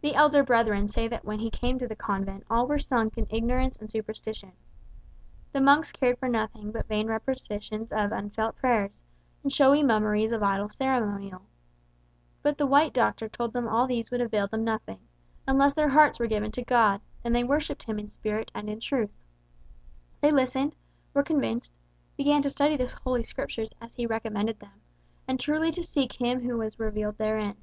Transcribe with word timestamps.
The 0.00 0.16
elder 0.16 0.42
brethren 0.42 0.86
say 0.86 1.08
that 1.08 1.24
when 1.24 1.38
he 1.38 1.50
came 1.50 1.78
to 1.78 1.88
the 1.88 1.96
convent 1.96 2.44
all 2.50 2.66
were 2.66 2.78
sunk 2.78 3.16
in 3.16 3.26
ignorance 3.30 3.78
and 3.78 3.90
superstition. 3.90 4.52
The 5.52 5.62
monks 5.62 5.92
cared 5.92 6.18
for 6.18 6.28
nothing 6.28 6.72
but 6.72 6.88
vain 6.88 7.06
repetitions 7.06 7.90
of 7.90 8.12
unfelt 8.12 8.54
prayers, 8.56 9.00
and 9.42 9.50
showy 9.50 9.82
mummeries 9.82 10.30
of 10.30 10.42
idle 10.42 10.68
ceremonial 10.68 11.40
But 12.42 12.58
the 12.58 12.66
white 12.66 12.92
doctor 12.92 13.30
told 13.30 13.54
them 13.54 13.66
all 13.66 13.86
these 13.86 14.10
would 14.10 14.20
avail 14.20 14.46
them 14.46 14.62
nothing, 14.62 14.98
unless 15.48 15.72
their 15.72 15.88
hearts 15.88 16.18
were 16.18 16.26
given 16.26 16.50
to 16.52 16.62
God, 16.62 17.00
and 17.24 17.34
they 17.34 17.42
worshipped 17.42 17.84
him 17.84 17.98
in 17.98 18.08
spirit 18.08 18.50
and 18.54 18.68
in 18.68 18.80
truth. 18.80 19.16
They 20.20 20.30
listened, 20.30 20.76
were 21.14 21.22
convinced, 21.22 21.72
began 22.18 22.42
to 22.42 22.50
study 22.50 22.76
the 22.76 22.94
Holy 23.04 23.22
Scriptures 23.22 23.70
as 23.80 23.94
he 23.94 24.04
recommended 24.04 24.58
them, 24.60 24.82
and 25.26 25.40
truly 25.40 25.70
to 25.72 25.82
seek 25.82 26.12
Him 26.20 26.42
who 26.42 26.60
is 26.60 26.78
revealed 26.78 27.16
therein." 27.16 27.56